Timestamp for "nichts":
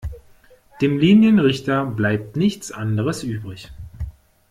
2.35-2.71